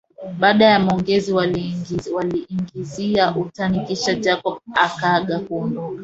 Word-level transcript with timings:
Baada 0.39 0.65
ya 0.65 0.79
maongezi 0.79 1.33
waliingizia 1.33 3.35
utani 3.35 3.79
kisha 3.85 4.15
Jacob 4.15 4.59
akaaga 4.73 5.39
kuondoka 5.39 5.99